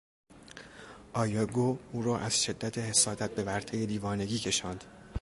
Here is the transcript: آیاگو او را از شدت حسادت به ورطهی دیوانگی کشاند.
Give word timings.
آیاگو 1.13 1.77
او 1.91 2.01
را 2.03 2.19
از 2.19 2.43
شدت 2.43 2.77
حسادت 2.77 3.31
به 3.31 3.43
ورطهی 3.43 3.85
دیوانگی 3.85 4.39
کشاند. 4.39 4.83